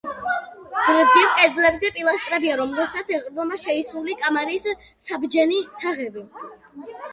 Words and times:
გრძივ 0.85 1.27
კედლებზე 1.39 1.91
პილასტრებია, 1.97 2.55
რომლებსაც 2.63 3.13
ეყრდნობა 3.19 3.61
შეისრული 3.67 4.19
კამარის 4.25 4.69
საბჯენი 5.07 5.63
თაღები. 5.85 6.29